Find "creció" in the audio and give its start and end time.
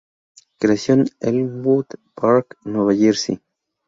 0.57-0.95